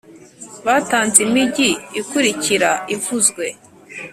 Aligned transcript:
batanze 0.65 1.17
imigi 1.27 1.69
ikurikira 1.99 2.71
ivuzwe 2.95 3.45